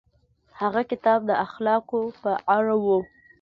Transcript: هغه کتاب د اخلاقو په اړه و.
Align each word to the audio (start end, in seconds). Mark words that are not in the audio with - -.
هغه 0.59 0.81
کتاب 0.91 1.19
د 1.29 1.31
اخلاقو 1.45 2.01
په 2.21 2.31
اړه 2.55 2.75
و. 2.83 2.85